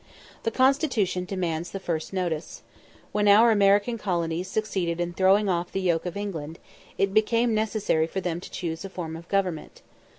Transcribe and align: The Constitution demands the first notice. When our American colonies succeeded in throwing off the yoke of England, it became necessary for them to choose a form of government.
The 0.41 0.49
Constitution 0.49 1.25
demands 1.25 1.69
the 1.69 1.79
first 1.79 2.11
notice. 2.11 2.63
When 3.11 3.27
our 3.27 3.51
American 3.51 3.99
colonies 3.99 4.47
succeeded 4.47 4.99
in 4.99 5.13
throwing 5.13 5.47
off 5.47 5.71
the 5.71 5.79
yoke 5.79 6.07
of 6.07 6.17
England, 6.17 6.57
it 6.97 7.13
became 7.13 7.53
necessary 7.53 8.07
for 8.07 8.19
them 8.19 8.39
to 8.41 8.49
choose 8.49 8.83
a 8.83 8.89
form 8.89 9.15
of 9.15 9.27
government. 9.27 9.83